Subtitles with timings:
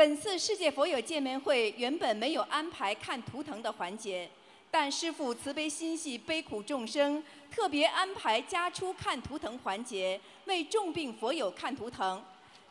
[0.00, 4.26] 本次世界佛友见面会原本没有安排看图腾的环节，
[4.70, 7.22] 但师父慈悲心系悲苦众生，
[7.54, 12.24] 特别安排加出看图腾环节，为重病佛友看图腾。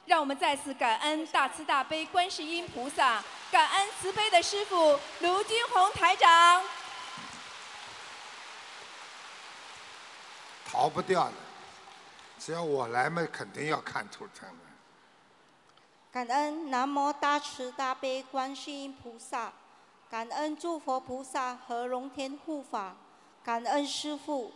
[0.08, 6.64] 让我们再次感恩大慈大悲观世音菩萨，感恩慈悲的师父卢军宏台长。
[10.66, 11.34] 逃不掉的，
[12.40, 14.69] 只要我来嘛，肯定要看图腾的。
[16.12, 19.54] 感恩南无大慈大悲观世音菩萨，
[20.10, 22.96] 感恩诸佛菩萨和龙天护法，
[23.44, 24.52] 感恩师父。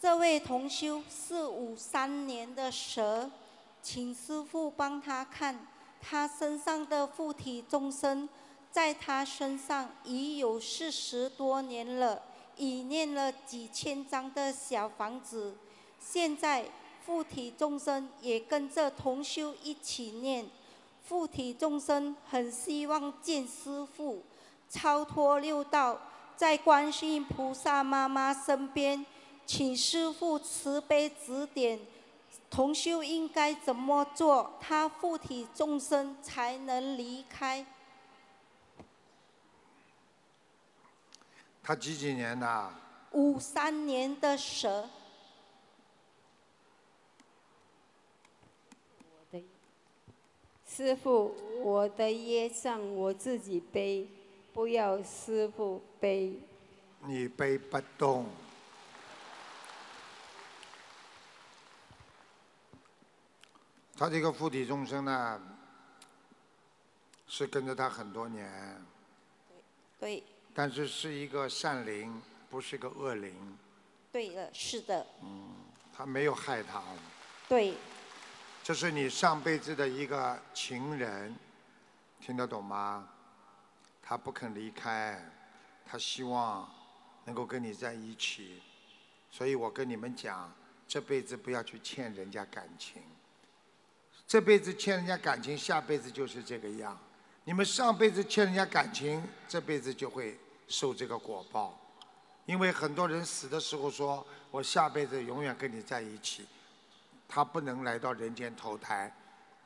[0.00, 3.30] 这位同修四五三年的蛇，
[3.82, 5.66] 请师父帮他看
[6.00, 8.26] 他身上的附体众生，
[8.70, 12.22] 在他身上已有四十多年了，
[12.56, 15.54] 已念了几千张的小房子，
[16.00, 16.64] 现在
[17.04, 20.46] 附体众生也跟着同修一起念。
[21.08, 24.22] 附体众生很希望见师父，
[24.68, 25.98] 超脱六道，
[26.36, 29.06] 在观世音菩萨妈妈身边，
[29.46, 31.80] 请师父慈悲指点，
[32.50, 37.64] 同修应该怎么做，他附体众生才能离开？
[41.62, 42.70] 他几几年的？
[43.12, 44.86] 五三年的蛇。
[50.78, 54.08] 师傅，我的业障我自己背，
[54.54, 56.38] 不要师傅背。
[57.00, 58.26] 你背不动。
[63.96, 65.42] 他这个附体众生呢，
[67.26, 68.80] 是跟着他很多年。
[69.98, 70.22] 对。
[70.54, 73.34] 但是是一个善灵，不是个恶灵。
[74.12, 75.04] 对了，是的。
[75.24, 75.56] 嗯，
[75.92, 76.80] 他没有害他。
[77.48, 77.74] 对。
[78.68, 81.34] 这是你上辈子的一个情人，
[82.20, 83.08] 听得懂吗？
[84.02, 85.18] 他不肯离开，
[85.86, 86.70] 他希望
[87.24, 88.60] 能够跟你在一起，
[89.30, 90.52] 所以我跟你们讲，
[90.86, 93.00] 这辈子不要去欠人家感情。
[94.26, 96.94] 这辈子欠人家感情，下辈子就是这个样。
[97.44, 101.74] 你们上辈子欠人家感情，这辈子就会受这个果报。
[102.44, 106.46] 因为很多人死的时候说，我下辈子永远跟你在一起。
[107.28, 109.14] 他不能来到人间投胎，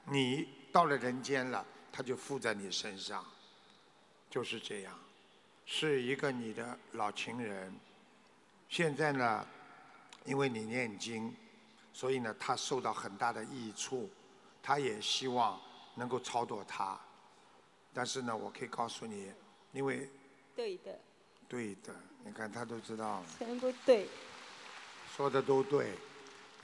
[0.05, 3.25] 你到了人间了，他就附在你身上，
[4.29, 4.99] 就是这样，
[5.65, 7.73] 是一个你的老情人。
[8.69, 9.47] 现在呢，
[10.25, 11.33] 因为你念经，
[11.93, 14.11] 所以呢，他受到很大的益处，
[14.61, 15.61] 他也希望
[15.95, 16.99] 能够超度他。
[17.95, 19.31] 但是呢，我可以告诉你，
[19.73, 20.11] 因为
[20.57, 20.99] 对的，
[21.49, 24.09] 对的，你看他都知道，全部对，
[25.15, 25.95] 说的都对。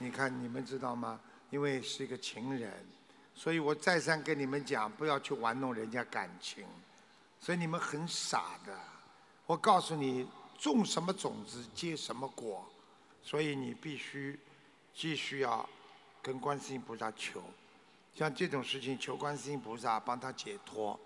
[0.01, 1.19] 你看，你们知道吗？
[1.49, 2.73] 因为是一个情人，
[3.35, 6.65] 所以我再三跟你们讲，不要去玩弄人家感情。
[7.37, 8.79] 所以你们很傻的。
[9.45, 10.25] 我告诉你，
[10.57, 12.65] 种什么种子结什么果，
[13.21, 14.39] 所以你必须
[14.93, 15.67] 继续要
[16.21, 17.43] 跟观世音菩萨求。
[18.15, 20.97] 像这种事情，求观世音菩萨帮他解脱，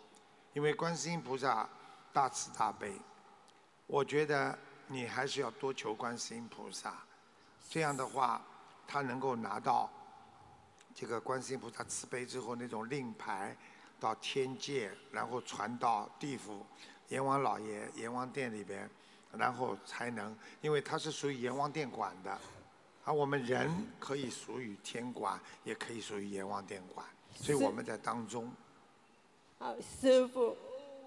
[0.54, 1.68] 因为观世音菩萨
[2.12, 2.94] 大慈大悲。
[3.88, 4.56] 我觉得
[4.86, 6.94] 你还是要多求观世音菩萨，
[7.68, 8.40] 这样的话。
[8.88, 9.90] 他能够拿到
[10.94, 13.56] 这个观世音菩萨慈悲之后那种令牌，
[14.00, 16.66] 到天界，然后传到地府
[17.10, 18.90] 阎王老爷阎王殿里边，
[19.32, 22.38] 然后才能，因为他是属于阎王殿管的，
[23.06, 28.52] 而我们人可以属于天管，也可以属于阎王殿管，所以我们在当中。
[29.58, 30.56] 好，师傅，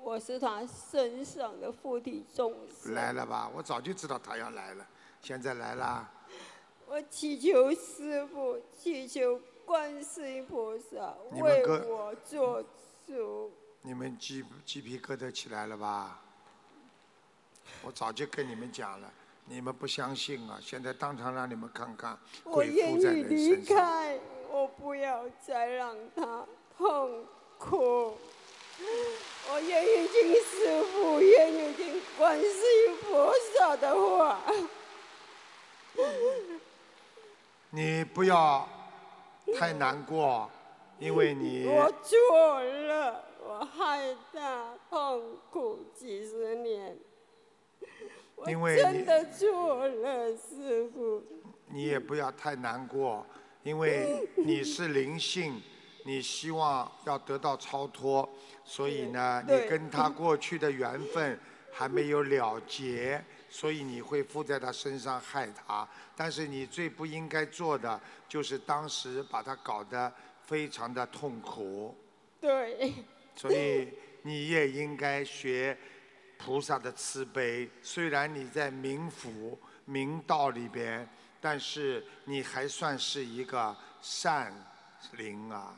[0.03, 2.95] 我是他身上的附体众生。
[2.95, 4.87] 来了吧，我早就知道他要来了，
[5.21, 6.11] 现在来了。
[6.89, 12.65] 我祈求师傅，祈求观世音菩萨为我做
[13.07, 13.53] 主。
[13.83, 16.21] 你们鸡鸡皮疙瘩起来了吧？
[17.83, 19.13] 我早就跟你们讲了，
[19.47, 20.61] 你们不相信啊！
[20.63, 24.17] 现在当场让你们看看，我愿意离开，
[24.49, 26.47] 我不要再让他
[26.79, 27.25] 痛
[27.59, 28.17] 苦。
[29.51, 34.41] 我愿意听师傅，愿意听观世音菩萨的话。
[37.77, 38.67] 你不要
[39.59, 40.51] 太难过，
[40.99, 46.97] 因为你我错了，我害怕痛苦几十年，
[48.47, 51.23] 因为真的错了，师傅。
[51.67, 53.27] 你也不要太难过，
[53.63, 55.61] 因为你是灵性，
[56.07, 58.27] 你希望要得到超脱，
[58.65, 61.39] 所以呢，你跟他过去的缘分
[61.71, 63.23] 还没有了结。
[63.57, 67.99] 所以你会附在他身上害他，但是你最不应该做的
[68.29, 70.13] 就是当时把他搞得
[70.45, 71.97] 非常的痛苦。
[72.39, 72.93] 对。
[73.35, 73.89] 所以
[74.21, 75.75] 你也应该学
[76.37, 77.67] 菩萨的慈悲。
[77.83, 79.59] 虽然你在冥府
[79.89, 81.09] 冥道里边，
[81.41, 84.53] 但是你还算是一个善
[85.13, 85.75] 灵啊。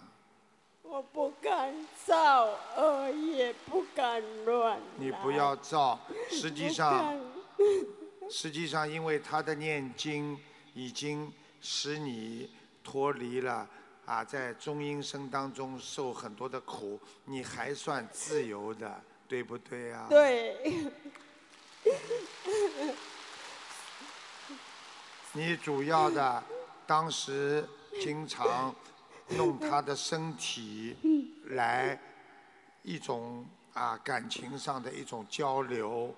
[0.82, 1.72] 我不敢
[2.04, 2.46] 造
[2.76, 4.80] 恶，也不敢乱。
[4.96, 7.14] 你不要造，实际上，
[8.30, 10.38] 实际上，因为他的念经
[10.74, 12.50] 已经使你
[12.82, 13.68] 脱离了
[14.06, 20.06] 啊，在中阴身当中受很多的苦，你还算自由的，对不对啊？
[20.08, 20.90] 对。
[25.32, 26.42] 你主要的
[26.86, 27.68] 当时
[28.00, 28.74] 经常。
[29.36, 30.96] 用他的身体
[31.48, 32.00] 来
[32.82, 36.14] 一种啊感情上的一种交流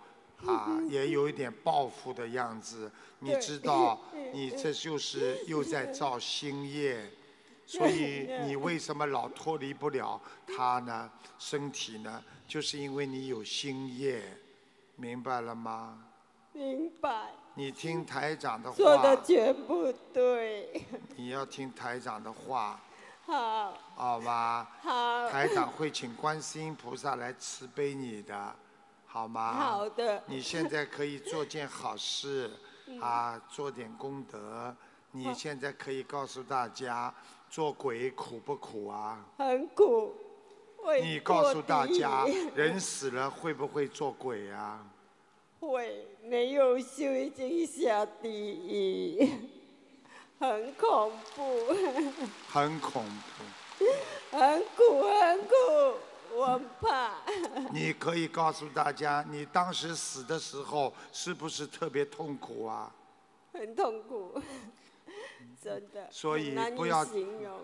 [0.46, 2.90] 啊，也有一点报复的样子。
[3.18, 4.00] 你知道，
[4.32, 6.98] 你这就是又在造新业，
[7.66, 11.10] 所以你为什么老脱离不了他呢？
[11.38, 12.22] 身体呢？
[12.48, 14.22] 就是因为你有新业，
[14.96, 16.02] 明白了吗？
[16.52, 17.28] 明白。
[17.54, 18.76] 你听台长的话。
[18.76, 20.82] 说的全部对。
[21.16, 22.80] 你要听台长的话。
[23.26, 24.68] 好，好吧。
[24.82, 25.28] 好。
[25.28, 28.56] 台长会请观世音菩萨来慈悲你的，
[29.12, 29.52] 好吗？
[29.54, 30.22] 好的。
[30.26, 32.48] 你现在可以做件好事，
[33.00, 34.74] 啊，做点功德。
[35.10, 37.12] 你现在可以告诉大家，
[37.50, 39.24] 做鬼苦不苦啊？
[39.36, 40.14] 很苦。
[41.02, 42.24] 你告诉大家，
[42.54, 44.80] 人死了会不会做鬼啊？
[45.58, 49.28] 会，没有修已经下地狱。
[50.38, 51.42] 很恐怖，
[52.48, 53.84] 很恐怖，
[54.38, 55.52] 很 苦很苦，
[56.34, 57.14] 我怕。
[57.72, 62.92] 你可以告诉大家，你当时死的时候是不是特别痛苦啊？
[63.52, 64.40] 很痛苦，
[65.62, 66.06] 真的。
[66.10, 67.06] 所以不要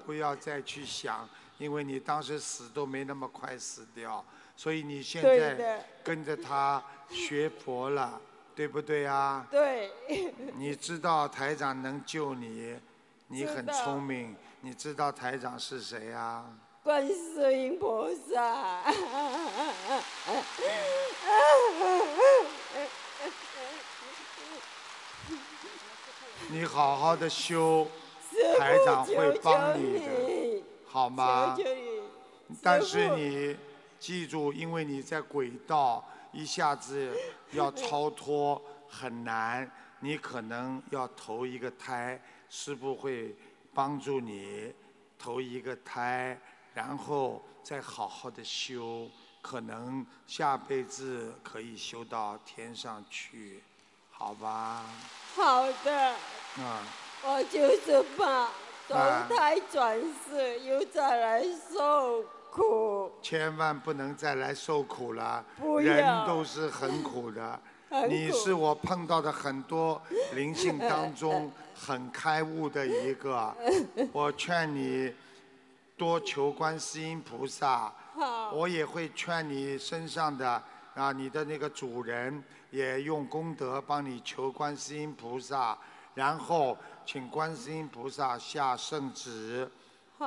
[0.04, 1.28] 不要再去想，
[1.58, 4.24] 因为你当时死都没那么快死掉，
[4.56, 8.20] 所以你现在跟着他学佛了。
[8.56, 9.46] 对不对啊？
[9.50, 9.92] 对。
[10.56, 12.74] 你知道台长能救你，
[13.28, 14.34] 你很聪明。
[14.62, 16.42] 你知道台长是谁呀？
[16.86, 18.80] 观世音菩萨。
[26.48, 27.88] 你好好的修，
[28.56, 31.58] 台长会帮你的，好吗？
[32.62, 33.56] 但是你
[33.98, 36.04] 记住，因为你在轨道。
[36.32, 37.16] 一下子
[37.52, 39.68] 要超脱很难，
[40.00, 43.34] 你可能要投一个胎，师傅会
[43.72, 44.74] 帮助你
[45.18, 46.38] 投一个胎，
[46.76, 49.08] 然后再好好的修，
[49.40, 53.62] 可能下辈子可以修到天上去，
[54.10, 54.84] 好吧？
[55.34, 56.10] 好的。
[56.58, 56.84] 啊。
[57.24, 58.48] 我就是怕
[58.86, 58.94] 投
[59.34, 61.42] 胎转世又再来
[61.72, 62.22] 受。
[62.52, 65.42] 苦，千万不能再来受苦了。
[65.56, 67.58] 不人都是很苦的。
[68.08, 70.00] 你是我碰到的很多
[70.34, 73.54] 灵性当中很开悟的一个。
[74.12, 75.12] 我劝你
[75.96, 77.92] 多求观世音菩萨。
[78.52, 80.62] 我也会劝你身上的
[80.94, 85.76] 啊，你的那个主人也用功德帮你求观世音菩萨，
[86.14, 89.70] 然后请观世音菩萨下圣旨，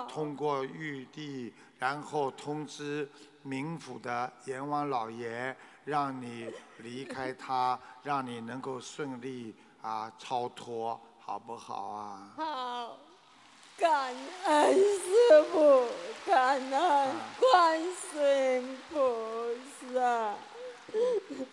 [0.07, 1.53] 通过玉帝。
[1.79, 3.09] 然后通知
[3.45, 12.33] 冥府的阎王老爷，让你离开他，让你能够顺利啊超脱，好不好啊？
[12.35, 12.97] 好，
[13.79, 14.13] 感
[14.45, 15.85] 恩师傅，
[16.25, 19.55] 感恩观世音菩
[19.93, 20.35] 萨。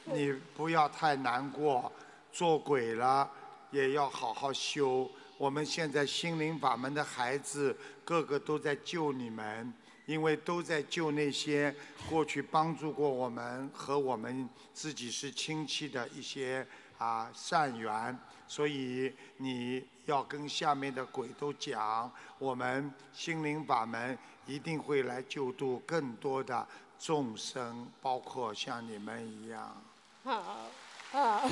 [0.07, 1.93] 你不要太难过，
[2.33, 3.31] 做鬼了
[3.71, 5.09] 也要好好修。
[5.39, 9.73] 我们现在心灵法门的孩子，个个都在救你们。
[10.07, 11.75] 因为都在救那些
[12.09, 16.65] 过去帮助过我们和我们自己是亲戚的一些
[16.99, 26.67] 啊善缘，所以你要跟下面的鬼都讲，我们心灵法门一定会来救度更多的
[26.99, 29.77] 众生，包括像你们一样。
[30.25, 30.71] 好，
[31.13, 31.49] 好。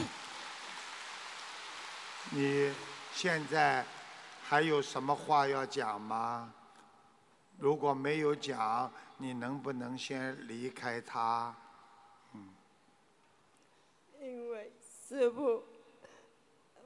[2.30, 2.72] 你
[3.12, 3.84] 现在
[4.42, 6.52] 还有什么话要讲吗？
[7.58, 11.54] 如果没有讲，你能不能先离开他？
[12.32, 12.48] 嗯。
[14.20, 14.72] 因为
[15.06, 15.62] 师傅，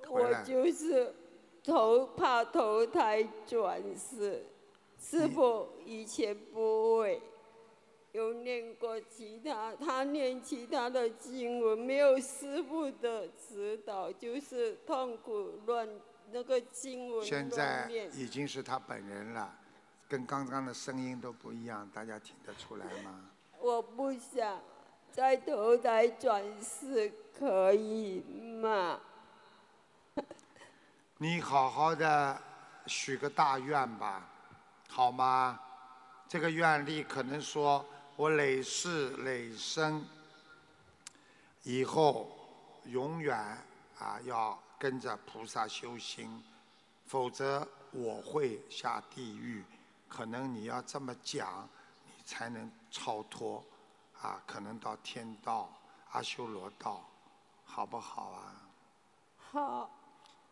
[0.09, 1.15] 我就是
[1.63, 4.45] 头怕投胎转世。
[5.01, 7.23] 师傅以前不会，
[8.11, 15.89] 有念过其他，他念其他的经文，没有师傅的指导，就是痛苦乱
[16.33, 19.57] 那个经文现在已经是他本人了。
[20.09, 23.31] 跟刚刚的声音都不一样，大家听得出来吗？
[23.61, 24.61] 我不想
[25.13, 28.21] 再投胎转世，可以
[28.63, 29.01] 吗？
[31.19, 32.41] 你好好的
[32.87, 34.29] 许个大愿吧，
[34.89, 35.59] 好吗？
[36.29, 37.85] 这个愿力可能说，
[38.15, 40.07] 我累世累生
[41.63, 42.31] 以后
[42.85, 43.37] 永远
[43.99, 46.43] 啊要跟着菩萨修心，
[47.07, 49.65] 否则我会下地狱。
[50.09, 51.69] 可能你要这么讲，
[52.07, 53.65] 你才能超脱
[54.23, 55.69] 啊，可能到天道、
[56.13, 57.03] 阿修罗道，
[57.65, 58.55] 好不好啊？
[59.37, 59.91] 好。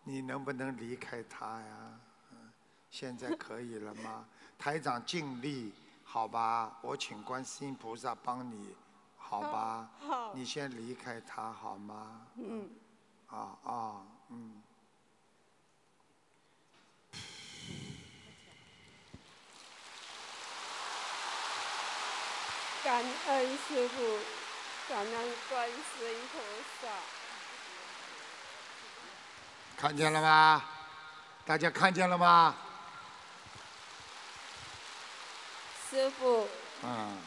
[0.05, 2.01] 你能不能离开他呀？
[2.91, 4.25] 现在可以了吗？
[4.57, 6.79] 台长尽力，好吧？
[6.81, 8.75] 我请观世音菩萨帮你，
[9.17, 9.91] 好吧？
[9.99, 10.33] 好。
[10.35, 12.27] 你先离开他好吗？
[12.37, 12.71] 嗯。
[13.27, 14.63] 啊啊嗯。
[22.87, 24.19] 感恩师傅，
[24.89, 25.13] 感恩
[25.51, 26.39] 观世音菩
[26.81, 26.87] 萨。
[29.77, 30.63] 看见了吗？
[31.45, 32.55] 大家看见了吗？
[35.91, 36.47] 师傅。
[36.85, 37.19] 嗯。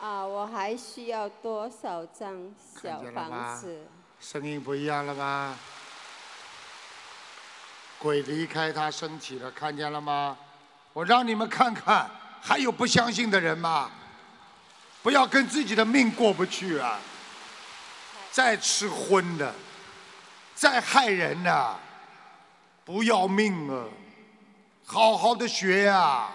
[0.00, 3.86] 啊，我还需要多少张小房子？
[4.18, 5.58] 声音不一样了吗？
[7.98, 10.38] 鬼离开他身体了，看见了吗？
[10.94, 13.90] 我让你们看看，还有不相信的人吗？
[15.04, 16.98] 不要跟自己的命过不去啊！
[18.32, 19.54] 再吃荤的。
[20.54, 21.76] 再害人呐！
[22.86, 23.84] 不要命啊！
[24.86, 26.30] 好好的学呀！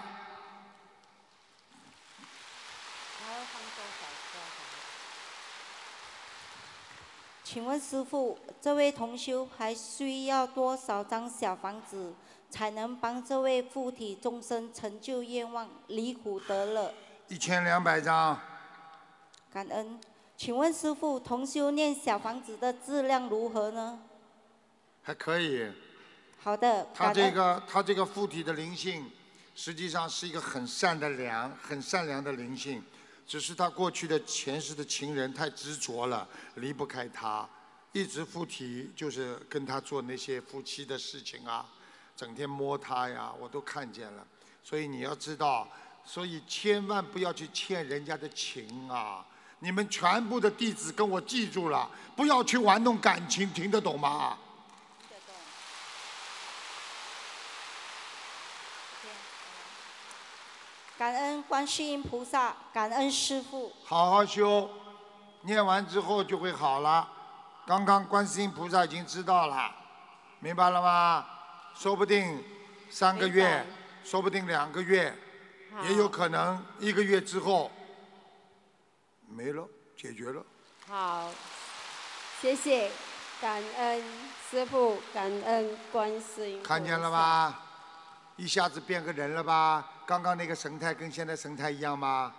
[7.42, 12.14] 请问师傅，这位同修还需要多少张小房子，
[12.48, 16.94] 才能帮这位附体众生成就愿望，离苦得乐？
[17.26, 18.40] 一千两百张。
[19.52, 19.98] 感恩。
[20.36, 23.98] 请问师傅，同修念小房子的质量如何呢？
[25.02, 25.70] 还可以。
[26.40, 26.86] 好的。
[26.94, 29.10] 他这个他这个附体的灵性，
[29.54, 32.82] 实际上是一个很善的良、很善良的灵性，
[33.26, 37.46] 只是他过去的前世的情人太执着了，离不开他，
[37.92, 41.66] 一直附体就是跟他做那些夫妻的事情啊，
[42.16, 44.26] 整天摸他呀，我都看见了。
[44.62, 45.68] 所以你要知道，
[46.04, 49.26] 所以千万不要去欠人家的情啊！
[49.60, 54.36] 你们全部的弟子跟我记住了，不要去玩弄感情，听得懂吗？
[60.98, 63.72] 感恩观世音菩萨，感恩师父。
[63.84, 64.68] 好好修，
[65.42, 67.08] 念完之后就会好了。
[67.66, 69.74] 刚刚观世音菩萨已经知道了，
[70.40, 71.24] 明白了吗？
[71.74, 72.42] 说不定
[72.90, 73.64] 三个月，
[74.04, 75.16] 说不定两个月，
[75.84, 77.70] 也有可能一个月之后
[79.30, 80.44] 没了，解决了。
[80.88, 81.30] 好，
[82.40, 82.90] 谢谢，
[83.40, 84.02] 感恩
[84.50, 86.62] 师傅，感恩观世音。
[86.62, 87.62] 看见了吧？
[88.36, 89.86] 一下子变个人了吧？
[90.06, 92.34] 刚刚那个神态跟现在神态一样吗？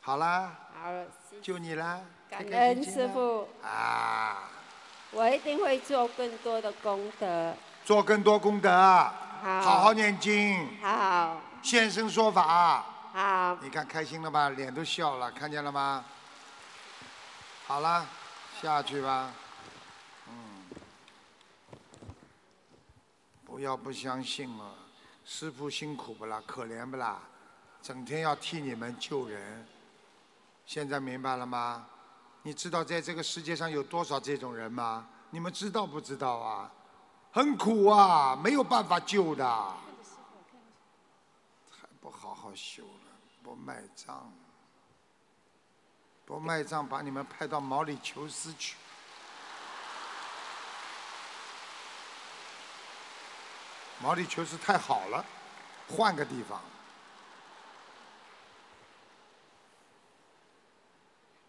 [0.00, 1.06] 好啦，好了，
[1.40, 4.50] 就你啦，感恩师傅啊！
[5.12, 7.54] 我一定会做更多的功德，
[7.84, 12.84] 做更多功德，好，好好念经，好，现身说法，
[13.62, 14.50] 你看开心了吧？
[14.50, 16.04] 脸都笑了，看见了吗？
[17.66, 18.06] 好了，
[18.60, 19.32] 下去吧，
[20.28, 20.64] 嗯，
[23.44, 24.74] 不要不相信了。
[25.24, 26.42] 师傅辛苦不啦？
[26.46, 27.20] 可怜不啦？
[27.82, 29.66] 整天要替你们救人，
[30.66, 31.86] 现在明白了吗？
[32.42, 35.06] 你知道在这个世界上有多少这种人吗？
[35.30, 36.70] 你们知道不知道啊？
[37.32, 39.74] 很苦啊，没有办法救的。
[42.50, 43.12] 不修了，
[43.44, 44.32] 不卖账，
[46.26, 48.76] 不卖账，把你们派到毛里求斯去。
[54.02, 55.24] 毛里求斯太好了，
[55.88, 56.60] 换个地方。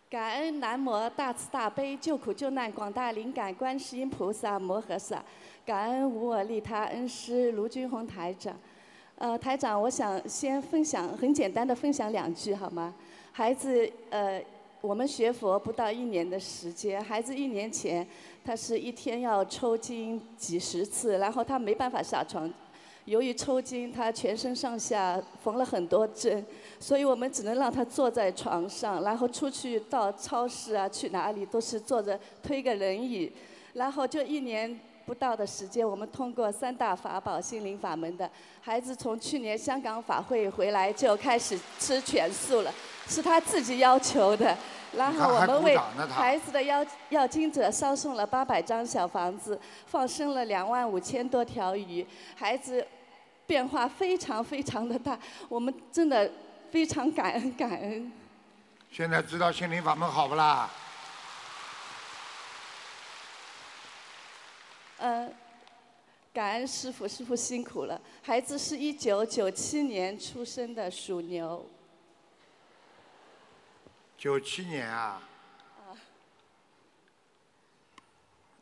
[0.08, 5.24] 感恩南无大慈大悲救苦救难广大灵感观世音菩萨摩诃萨，
[5.66, 8.56] 感恩无我利他恩师卢军宏台长。
[9.18, 12.94] 呃，台长，我想先分享很简单的分享两句好吗？
[13.32, 14.44] 孩子，呃，
[14.82, 18.08] 我们学佛不到一年的时间，孩子一年前。
[18.44, 22.52] 他是一天要抽筋几十次，然后他没办法下床。
[23.06, 26.44] 由于抽筋，他全身上下缝了很多针，
[26.80, 33.32] 所以我们只能让他坐在床上，然后出去到超市啊，去哪里都是坐着推个轮椅。
[33.74, 38.30] 然后就一年不到的时间，我们通过三大法宝心灵法门的
[38.62, 42.74] 孩子，从去年香港法会回来就开始吃全素了，
[43.08, 44.58] 是他自己要求的。
[44.94, 45.78] 然后我们为
[46.10, 52.06] 孩子的要要经者烧送了八百张小房子，放生了两万五千多条鱼，
[52.36, 52.86] 孩子
[53.46, 55.18] 变化非常非常的大，
[55.48, 56.30] 我们真的
[56.70, 58.12] 非常感恩感恩。
[58.92, 60.70] 现在知道心灵法门好不啦？
[65.04, 65.34] 嗯，
[66.32, 68.00] 感恩师傅，师傅辛苦了。
[68.22, 71.68] 孩子是一九九七年出生的，属牛。
[74.16, 75.20] 九七年啊？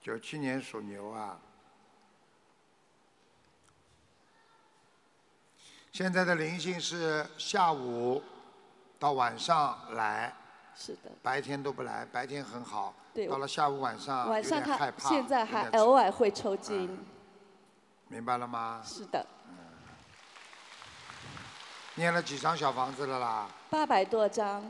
[0.01, 1.37] 九七年属牛啊。
[5.91, 8.23] 现在的灵性是下午
[8.97, 10.33] 到晚上来。
[10.79, 11.11] 是的。
[11.21, 12.93] 白天都不来，白天很好。
[13.13, 13.27] 对。
[13.27, 16.97] 到了下午晚上晚上他现在还偶尔会抽筋。
[18.07, 18.81] 明白了吗？
[18.85, 19.25] 是的。
[21.95, 23.49] 念了几张小房子了啦？
[23.69, 24.63] 八百多张。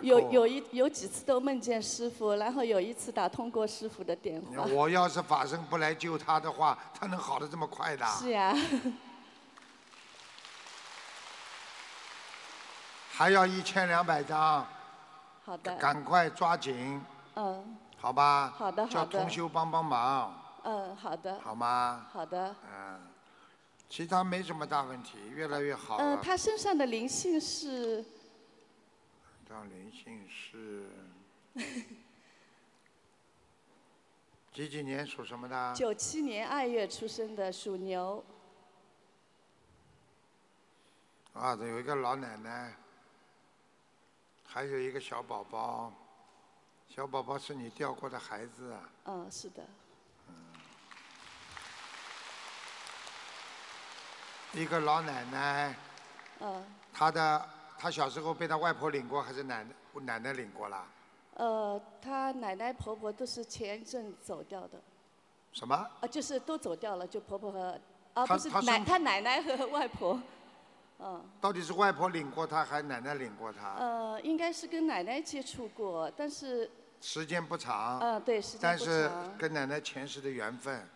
[0.00, 4.64] 有有一有几次都梦见师傅，然后有一次打通过师傅的电话。
[4.64, 8.06] 我要是法身不来救他的话，他能好的这么快的？
[8.06, 8.54] 是呀。
[13.10, 14.66] 还要一千两百张。
[15.48, 15.74] 好的。
[15.76, 17.00] 赶快抓紧。
[17.36, 17.76] 嗯。
[17.96, 18.50] 好吧。
[18.50, 18.92] 好的好的。
[18.92, 20.60] 叫同修帮帮忙。
[20.64, 21.40] 嗯，好的。
[21.40, 22.06] 好吗？
[22.12, 22.54] 好的。
[22.70, 23.00] 嗯。
[23.88, 28.04] 其他没什么大问题，越来越好嗯，他身上的灵性是。
[29.48, 30.90] 到灵性是
[34.52, 35.72] 几几年属什么的？
[35.74, 38.22] 九七年二月出生的，属牛。
[41.32, 42.76] 啊，这有一个老奶奶，
[44.50, 45.92] 还有一个小宝宝，
[46.88, 48.80] 小宝宝是你掉过的孩子啊？
[49.04, 49.62] 嗯，是的。
[50.26, 50.34] 嗯。
[54.54, 55.76] 一个老奶奶。
[56.40, 56.64] 嗯。
[56.92, 57.48] 她的。
[57.80, 60.84] 她小时候被她外婆领过，还是奶奶奶奶领过啦？
[61.34, 64.80] 呃，她奶奶婆婆都是前一阵走掉的。
[65.52, 65.76] 什么？
[66.00, 67.80] 啊，就是都走掉了，就婆婆和
[68.14, 70.20] 啊不是奶她奶奶和外婆，
[70.98, 71.24] 嗯。
[71.40, 73.74] 到底是外婆领过他，还是奶奶领过他？
[73.78, 76.70] 呃，应该是跟奶奶接触过，但是。
[77.00, 78.00] 时间不长。
[78.00, 78.70] 嗯，对，时间不长。
[78.70, 80.88] 但是跟奶奶前世的缘分。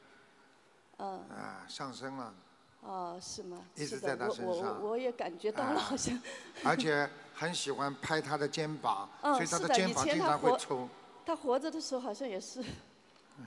[0.99, 1.21] 嗯。
[1.31, 2.35] 啊，上升了。
[2.81, 3.65] 哦，是吗？
[3.77, 4.47] 一直在他身上。
[4.47, 6.21] 我我我也感觉到了，好像。
[6.65, 10.89] 而且很喜欢拍他的肩膀，所以他的肩膀经常会抽。
[11.25, 12.61] 他活着的时候好像也是。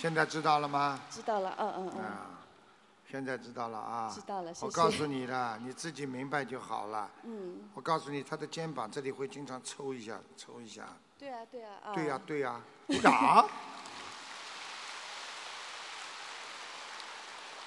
[0.06, 1.00] 现在知道了吗？
[1.10, 2.04] 知道了，嗯嗯嗯。
[3.10, 4.08] 现在知道了啊。
[4.14, 4.66] 知道了，谢谢。
[4.68, 7.10] 我告诉你了，你自己明白就好了。
[7.24, 7.68] 嗯。
[7.74, 10.84] 我告诉你，他的肩膀这里会经常抽一下，抽一下。
[11.18, 11.92] 对啊，对啊，啊。
[11.96, 13.50] 对呀，对呀， 鼓掌。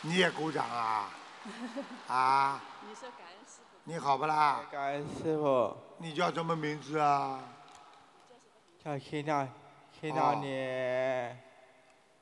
[0.02, 1.10] 你也鼓掌啊？
[2.06, 2.60] 啊？
[2.88, 3.78] 你说感恩师傅。
[3.82, 4.60] 你好不啦？
[4.70, 5.76] 感恩师傅。
[5.96, 7.42] 你叫什么名字啊？
[8.84, 9.48] 叫谢大，
[10.00, 11.47] 谢大年。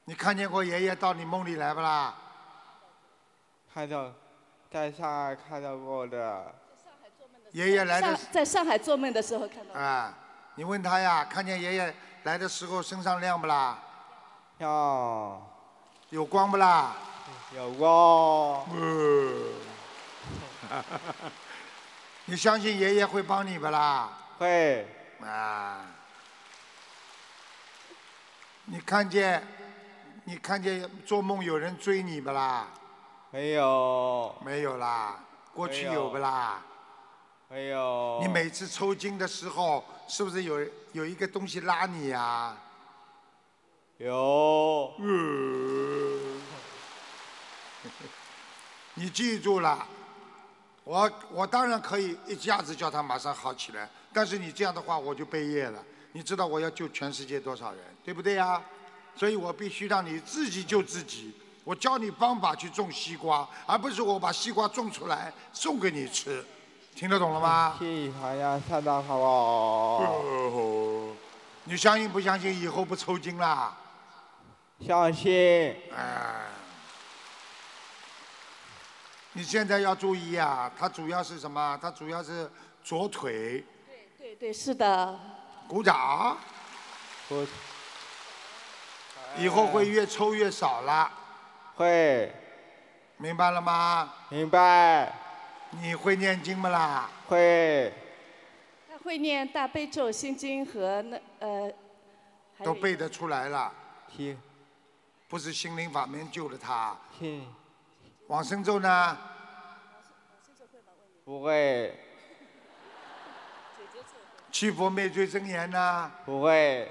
[0.09, 2.15] 你看见过爷爷到你梦里来不啦？
[3.75, 4.13] 看到，
[4.71, 6.55] 在上海看到过的。
[7.51, 8.17] 爷爷来的。
[8.31, 9.75] 在上海做梦的时候看到。
[9.75, 10.15] 啊，
[10.55, 11.93] 你问他呀，看见爷爷
[12.23, 13.83] 来的时候身上亮不啦？
[14.59, 15.43] 亮。
[16.11, 16.95] 有光不啦？
[17.57, 18.65] 有光。
[18.73, 19.55] 嗯
[22.27, 24.09] 你相信爷爷会帮你不啦？
[24.39, 24.87] 会。
[25.21, 25.85] 啊。
[28.67, 29.47] 你看见，
[30.29, 32.67] 你看见做梦有人追你不啦？
[33.31, 34.35] 没有。
[34.45, 35.25] 没有啦。
[35.55, 36.61] 过去有不啦？
[37.49, 38.19] 没有。
[38.21, 40.59] 你每次抽筋的时候，是不是有
[40.91, 42.57] 有一个东西拉你呀？
[43.99, 44.93] 有。
[44.99, 46.43] 嗯
[48.95, 49.87] 你记住了，
[50.83, 55.81] 我我当然可以一下子叫他马上好起来，但是你这样的话我就背业了。
[56.11, 58.61] 你知道我要救全世界多少人，对不对呀？
[59.17, 61.35] 所以我必须让你自己救自己。
[61.65, 66.45] 我教你方法去种西瓜，而不是我把西瓜种出来送给你吃。
[66.95, 67.77] 听得懂了吗？
[67.79, 70.01] 谢谢大家，大家好。
[71.65, 73.77] 你相信不相信以后不抽筋啦？
[74.87, 75.75] 相信。
[75.95, 76.47] 哎。
[79.33, 81.79] 你现在要注意啊，它主要是什么？
[81.83, 82.51] 它主要是
[82.83, 83.65] 左腿。
[83.87, 85.19] 对对对，是的。
[85.69, 86.39] 鼓掌。
[89.39, 91.11] 以后会越抽越少了。
[91.75, 92.33] 会。
[93.19, 94.13] 明白了吗？
[94.29, 95.13] 明白。
[95.71, 97.11] 你会念经不啦？
[97.27, 97.93] 会。
[99.03, 101.73] 会念大悲咒、心经和那呃，
[102.65, 103.73] 都背得出来了，
[104.09, 104.37] 听
[105.29, 106.97] 不是心灵法门救了他。
[107.17, 107.47] 听
[108.27, 109.17] 往生咒呢？
[111.25, 111.97] 不会
[114.51, 116.11] 七佛灭罪真言呢？
[116.25, 116.89] 不会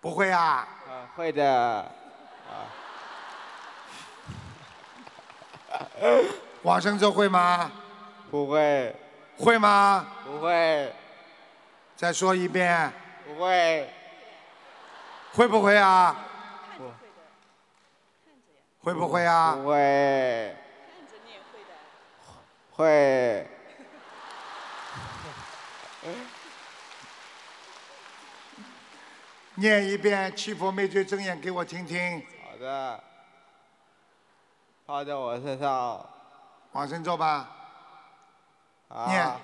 [0.00, 0.66] 不会啊？
[0.86, 1.90] 啊会的
[6.62, 7.70] 往生咒会吗？
[8.30, 8.94] 不会
[9.38, 10.06] 会吗？
[10.24, 10.92] 不会
[11.96, 12.92] 再说一遍，
[13.26, 13.88] 不会
[15.34, 16.16] 会不会啊？
[18.80, 19.54] 不会不会啊？
[19.56, 20.56] 不会
[22.72, 23.46] 会
[29.58, 32.22] 念一遍七佛灭罪真言给我听听。
[32.44, 33.02] 好的
[34.86, 36.08] 抛在我身上
[36.70, 37.50] 往生咒吧，
[39.08, 39.40] 念啊。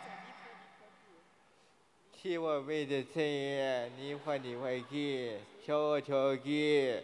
[2.13, 7.03] 七我为的真言，你会你会去，求我求去，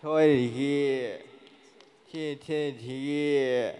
[0.00, 1.26] 求你去，
[2.10, 3.74] 听听听，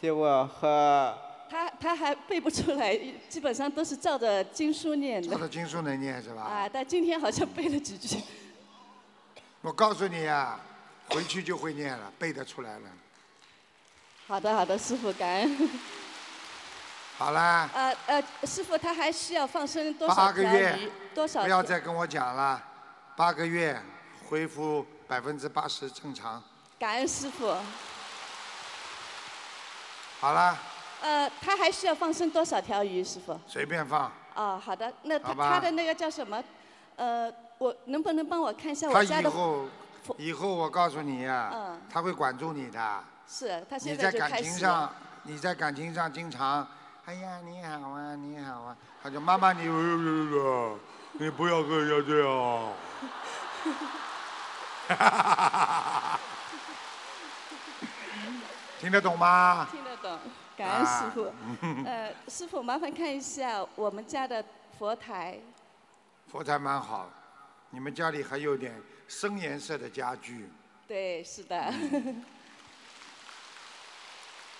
[0.00, 1.16] 是我喝，
[1.50, 2.96] 他他还背不出来，
[3.28, 5.38] 基本上都是照着经书念的照。
[5.38, 6.42] 着经书能念是吧？
[6.42, 8.22] 啊，但今天好像背了几句。
[9.62, 10.60] 我告诉你啊、
[11.10, 12.88] 回去就会念了，背得出来了。
[14.26, 15.70] 好的，好的，师傅，感恩。
[17.18, 20.90] 好啦，呃呃，师傅，他还需要放生多少条个月鱼？
[21.14, 21.62] 多少不要？
[21.62, 22.62] 再跟我讲了，
[23.16, 23.80] 八个月
[24.28, 26.42] 恢复百分之八十正常。
[26.78, 27.56] 感恩师傅。
[30.20, 30.58] 好啦，
[31.02, 33.38] 呃，他还需要放生多少条鱼，师傅？
[33.46, 34.10] 随便放。
[34.34, 36.42] 哦，好的，那他他的那个叫什么？
[36.96, 39.28] 呃，我能不能帮我看一下我家的？
[39.28, 39.68] 以后，
[40.18, 43.04] 以后我告诉你呀、嗯他会管住你的。
[43.28, 44.92] 是，他现在感就开始情上。，
[45.24, 46.66] 你在感情上经常，
[47.04, 49.66] 哎呀你好啊你好啊，他就妈妈你，
[51.12, 52.72] 你不要跟人家这样。
[58.78, 59.66] 听得懂吗？
[59.70, 59.82] 听
[60.56, 61.30] 感恩师傅。
[61.60, 64.42] 嗯呃，师傅，麻烦看一下我们家的
[64.78, 65.38] 佛台。
[66.26, 67.10] 佛台蛮好，
[67.70, 70.48] 你们家里还有点深颜色的家具。
[70.88, 71.72] 对，是的。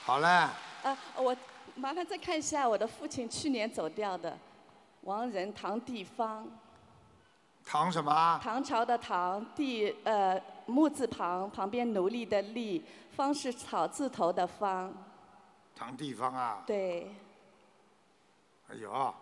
[0.04, 1.34] 好了，呃，我
[1.74, 4.38] 麻烦再看一下我的父亲去年走掉的，
[5.02, 6.46] 王仁唐地方，
[7.64, 8.40] 唐什么？
[8.42, 12.84] 唐朝的唐，地呃木字旁旁边奴隶的隶，
[13.16, 14.92] 方是草字头的方。
[15.78, 16.64] 唐地方啊？
[16.66, 17.14] 对，
[18.70, 19.14] 哎呦，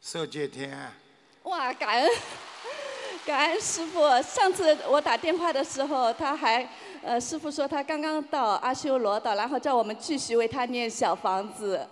[0.00, 0.90] 色界天，
[1.42, 2.10] 哇，感恩，
[3.26, 4.00] 感恩师傅。
[4.22, 6.66] 上次我打电话的时候，他还，
[7.02, 11.86] 呃，师傅说他刚刚到阿修罗岛，然后叫我们继续为他念小房子。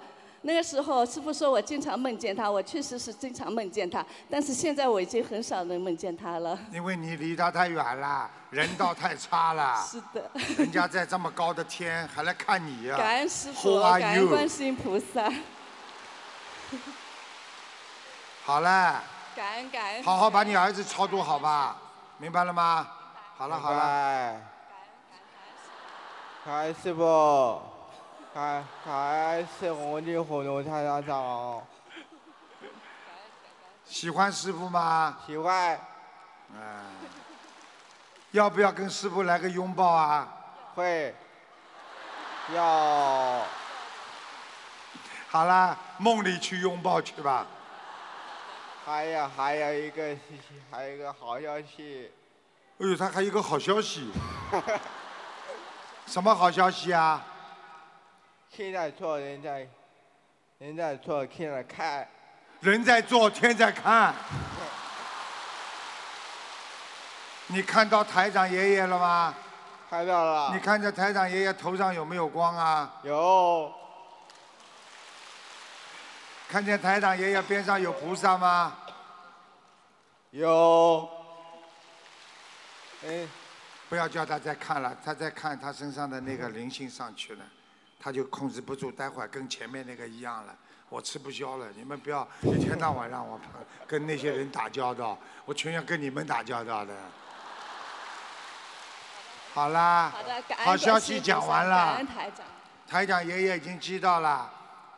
[0.44, 6.58] 那个时候，师傅说我经常梦见他，我确实是经常梦见他，但是现在我已经很少能梦见他了。
[6.72, 9.76] 因为你离他太远了， 人道太差了。
[9.88, 10.30] 是的。
[10.58, 15.32] 人家在这么高的天还来看你呀、感恩师傅感恩观世音菩萨，
[18.44, 19.00] 好了，
[19.36, 20.02] 感恩感恩。
[20.02, 21.76] 好好把你儿子超度好吧，
[22.18, 22.88] 明白了吗？
[23.36, 24.40] 好了好了，了。
[26.44, 27.71] 感恩师傅，感
[28.34, 31.62] 感恩是我的火龙太上长，
[33.84, 35.18] 喜欢师傅吗？
[35.26, 35.78] 喜欢
[36.54, 36.58] 嗯，
[38.30, 40.26] 要不要跟师傅来个拥抱啊？
[40.74, 41.14] 会
[42.54, 43.42] 要
[45.28, 47.46] 好啦，梦里去拥抱去吧。
[48.86, 50.16] 还有还有一个
[50.72, 52.10] 还有一个好消息，
[52.78, 54.10] 哎呦，他还有一个好消息，
[56.08, 57.22] 什么好消息啊？
[58.54, 59.66] 现在做人在
[60.58, 62.06] 人在做，天在看，
[62.60, 64.14] 人在做，天在看。
[67.46, 69.34] 你看到台长爷爷了吗？
[69.88, 73.00] 看到了你看这台长爷爷头上有没有光啊？
[73.02, 73.72] 有
[76.46, 78.76] 看见台长爷爷边上有菩萨吗？
[80.30, 81.08] 有，
[83.06, 83.26] 哎，
[83.88, 87.44] 不要叫他再看了，他再看他身上的那个灵性上去了，
[88.02, 90.52] 他就控制不住，待会儿跟前面那个一样了，
[90.88, 91.68] 我吃不消了。
[91.76, 93.40] 你们不要一天到晚让我
[93.86, 96.92] 跟那些人打交道，我全要跟你们打交道的。
[99.54, 102.44] 好啦，好的，感恩好消息讲完感了恩，台长。
[102.88, 104.50] 台长爷爷已经知道了，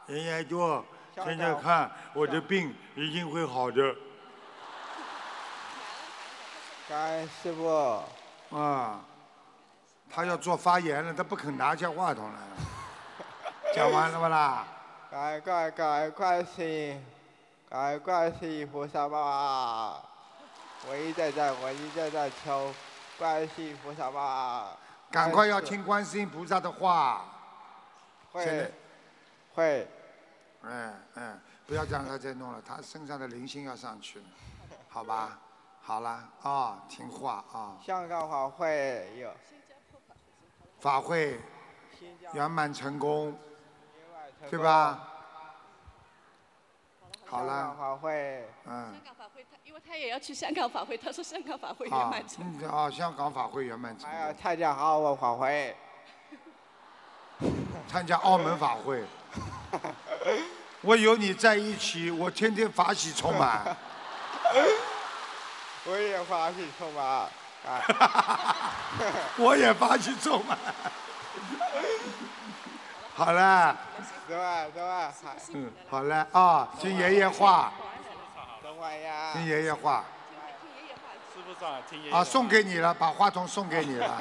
[0.06, 0.82] 爷爷就
[1.16, 3.94] 现在看我的病一定会好的。
[6.88, 8.02] 感恩师傅，
[8.56, 9.04] 啊，
[10.10, 12.56] 他要做发言了，他不肯拿下话筒来了。
[13.74, 14.64] 讲完了不啦？
[15.10, 16.12] 感恩感恩感恩
[18.00, 20.00] 观世菩萨妈妈，
[20.88, 22.72] 我一直在，我一直在求
[23.18, 24.68] 观世音菩萨妈妈。
[25.10, 27.24] 赶快要听观世音菩萨的话。
[28.30, 28.72] 会，
[29.54, 29.88] 会，
[30.62, 34.24] 嗯嗯，不要让他再弄了，他身上的灵性要上去了，
[34.88, 35.36] 好吧？
[35.82, 39.34] 好了啊、听话啊、香港法会有，
[40.78, 41.40] 法会
[42.32, 43.36] 圆满成功，
[44.50, 44.98] 对吧？
[47.26, 52.68] 好香港了，法会，嗯香，港法会，他因为他也要去香港法会， 他说香港法会圆好满成功。
[52.68, 55.76] 嗯啊，香港法会圆满成还要功， 参加澳门法会。
[57.88, 59.04] 参加澳门法会。
[60.82, 63.76] 我有你在一起，我天天法喜充满。
[65.86, 67.04] 我也发喜充满，
[67.66, 67.82] 啊，
[69.38, 70.56] 我也发起充满。
[73.16, 73.76] 好了，
[74.26, 74.64] 是吧？
[74.64, 75.12] 是吧？
[75.22, 77.72] 还嗯，好了啊，听爷爷话，
[78.62, 79.32] 等会呀。
[79.34, 80.04] 听爷爷话
[81.32, 84.20] 师傅上听爷爷啊，送给你了，把话筒送给你了。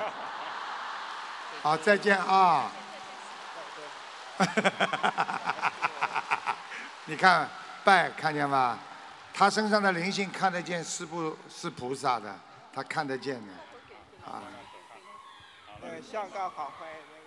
[1.63, 2.69] 好，再见啊。
[7.05, 7.47] 你看
[7.83, 8.77] 拜看见吗？
[9.33, 12.31] 他身上的灵性看得见，师傅是菩萨的，
[12.71, 13.53] 他看得见的。
[14.31, 14.43] 啊，
[15.81, 17.23] 那个香港好会那个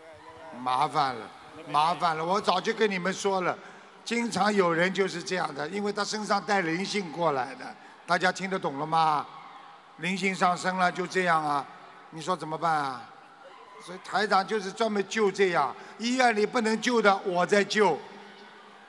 [0.52, 0.58] 那个。
[0.62, 1.26] 麻烦了，
[1.70, 2.24] 麻烦了！
[2.24, 3.56] 我早就跟你们说了，
[4.04, 7.64] 经常有人就是这样的，因为他身上带灵性过来的，
[8.06, 9.26] 大家听得懂了吗？
[9.98, 11.64] 灵性上升了就这样啊，
[12.10, 13.02] 你说怎么办啊？
[13.84, 17.98] 所以台长就是专门救这样，医院里不能救的我在救，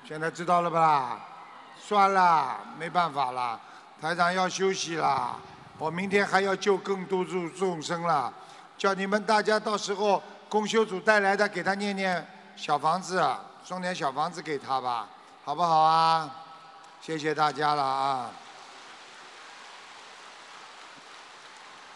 [0.07, 1.19] 现在知道了吧？
[1.79, 3.59] 算了，没办法了，
[4.01, 5.37] 台长要休息啦，
[5.77, 8.33] 我明天还要救更多众众生了，
[8.77, 12.25] 叫你们大家到时候公修组带来的给他念念
[12.57, 13.23] 小房子，
[13.63, 15.07] 送点小房子给他吧，
[15.45, 16.27] 好不好啊？
[16.99, 18.31] 谢谢大家了啊！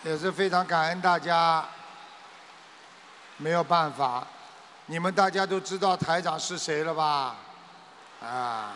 [0.03, 1.65] 也是非常感恩大家，
[3.37, 4.25] 没有办法，
[4.85, 7.35] 你们大家都知道台长是谁了吧？
[8.23, 8.73] 啊，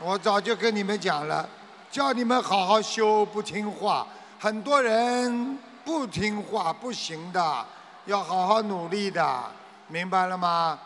[0.00, 1.48] 我早就跟你们讲了，
[1.92, 4.04] 叫你们好好修，不听话，
[4.40, 7.64] 很多人不听话不行的，
[8.06, 9.44] 要好好努力的，
[9.88, 10.78] 明白了吗？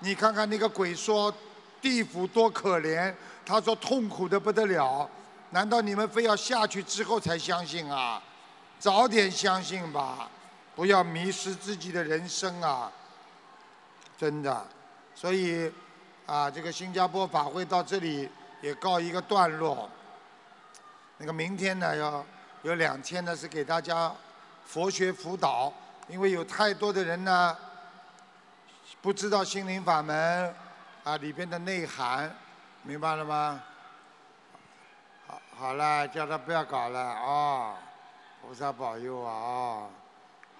[0.00, 1.32] 你看看那个鬼说
[1.80, 3.14] 地府多可怜，
[3.44, 5.08] 他说痛苦的不得了，
[5.50, 8.22] 难道你们非要下去之后才相信啊？
[8.78, 10.28] 早点相信吧，
[10.74, 12.92] 不要迷失自己的人生啊！
[14.18, 14.66] 真的，
[15.14, 15.72] 所以
[16.26, 18.28] 啊，这个新加坡法会到这里
[18.60, 19.88] 也告一个段落。
[21.18, 22.24] 那个明天呢，要
[22.62, 24.12] 有两天呢是给大家
[24.66, 25.72] 佛学辅导，
[26.08, 27.56] 因为有太多的人呢
[29.02, 30.54] 不知道心灵法门
[31.04, 32.34] 啊里边的内涵，
[32.82, 33.62] 明白了吗？
[35.26, 37.76] 好，好了，叫他不要搞了啊、
[38.40, 39.88] 菩萨保佑啊啊！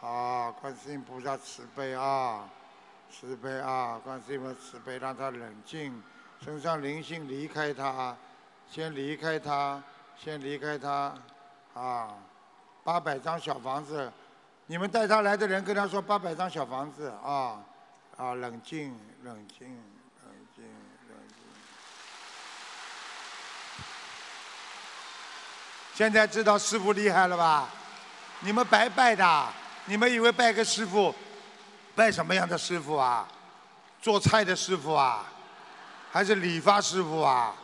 [0.01, 2.49] 好，观世音菩萨慈悲啊，
[3.11, 4.01] 慈悲啊！
[4.05, 6.03] 观世音菩萨慈悲，让他冷静，
[6.41, 8.17] 身上灵性离开他，
[8.69, 9.83] 先离开他，
[10.17, 11.15] 先离开他
[11.75, 12.15] 啊！
[12.83, 14.13] 八百张小房子，
[14.67, 17.63] 你们带他来的人跟他说八百张小房子啊
[18.17, 18.35] 啊！
[18.35, 19.69] 冷静，冷静，
[20.25, 20.65] 冷静，
[21.09, 21.37] 冷静。
[25.95, 27.69] 现在知道师傅厉害了吧？
[28.41, 29.49] 你们白拜的，
[29.85, 31.15] 你们以为拜个师傅，
[31.95, 33.29] 拜什么样的师傅啊？
[34.01, 35.27] 做菜的师傅啊，
[36.11, 37.55] 还是理发师傅啊？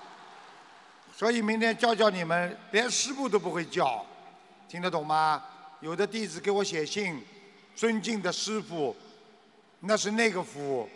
[1.17, 4.05] 所以明天教教你们，连师傅都不会叫，
[4.69, 5.43] 听得懂吗？
[5.81, 7.25] 有的弟子给我写信，
[7.75, 8.95] 尊敬的师傅，
[9.85, 10.89] 那是那个父，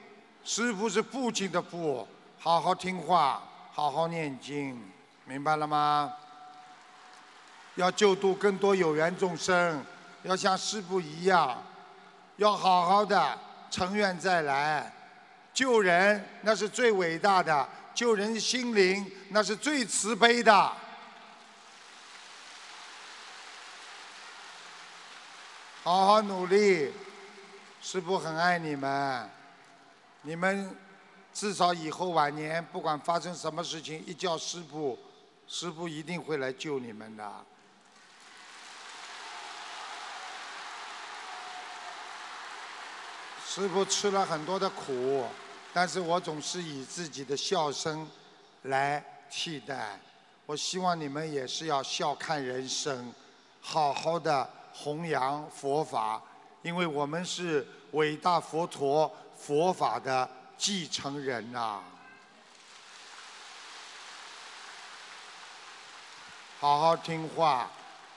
[0.45, 2.07] 师傅是父亲的父，
[2.39, 4.81] 好好听话，好好念经，
[5.25, 6.13] 明白了吗？
[7.75, 9.85] 要救度更多有缘众生，
[10.23, 11.61] 要像师父一样，
[12.37, 13.37] 要好好的
[13.73, 14.93] 成愿再来。
[15.53, 20.73] 救人那是最伟大的，救人心灵那是最慈悲的。
[25.83, 26.93] 好好努力，
[27.89, 29.31] 师父很爱你们，
[30.23, 30.77] 你们
[31.33, 34.99] 至少以后晚年不管发生什么事情，一叫师父，
[35.47, 37.47] 师父一定会来救你们的。
[43.47, 45.25] 师傅吃了很多的苦，
[45.73, 48.11] 但是我总是以自己的笑声
[48.63, 49.97] 来替代。
[50.45, 53.15] 我希望你们也是要笑看人生，
[53.61, 56.21] 好好的弘扬佛法，
[56.67, 61.81] 因为我们是伟大佛陀佛法的继承人呐。
[66.59, 67.71] 好好听话，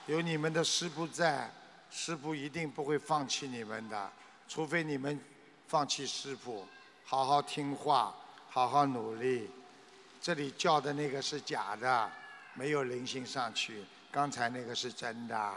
[0.06, 1.48] 有你们的师傅在，
[1.92, 4.10] 师傅一定不会放弃你们的，
[4.48, 5.20] 除非你们
[5.68, 6.66] 放弃师傅。
[7.04, 8.12] 好好听话，
[8.48, 9.48] 好好努力。
[10.20, 12.10] 这里叫的那个是假的，
[12.54, 13.84] 没有灵性上去。
[14.10, 15.54] 刚才那个是真的，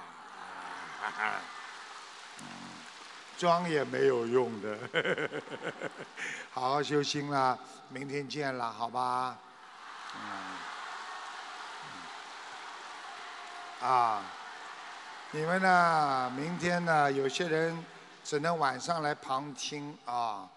[3.38, 4.78] 装也没有用的。
[6.52, 7.58] 好好修心啦，
[7.90, 9.38] 明天见了，好吧？
[13.82, 14.24] 啊，
[15.32, 16.32] 你们呢？
[16.36, 17.12] 明天呢？
[17.12, 17.84] 有些人
[18.24, 20.50] 只能晚上来旁听啊。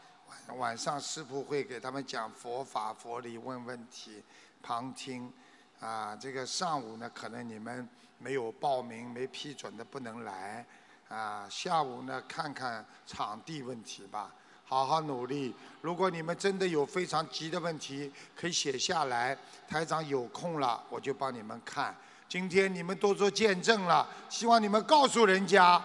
[0.59, 4.23] 晚上师傅会给他们讲佛法、佛理、问问题、
[4.63, 5.33] 旁听，
[5.81, 10.65] 啊，这个上午呢，可能你们没有报名、没批准的不能来，
[11.09, 14.31] 啊，下午呢，看看场地问题吧，
[14.65, 15.55] 好好努力。
[15.81, 19.37] 如果你们真的有非常急的问题，可以写下来，
[19.69, 21.95] 台长有空了我就帮你们看。
[22.29, 25.81] 今天你们都做见证了，希望你们告诉人家，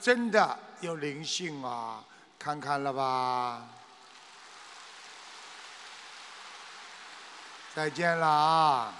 [0.00, 2.04] 真的有灵性啊，
[2.38, 3.66] 看看了吧。
[7.74, 8.92] 再见了啊！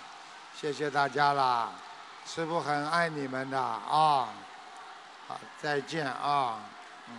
[0.55, 1.73] 谢谢大家了，
[2.25, 4.29] 师傅很爱你们的啊！
[5.31, 6.59] 好，再见啊！
[7.07, 7.15] 嗯。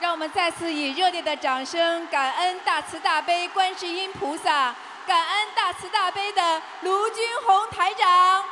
[0.00, 4.74] 让我们再次以热烈的掌声，感恩大慈大悲观世音菩萨，
[5.06, 8.44] 感恩大慈大悲的卢军红台长。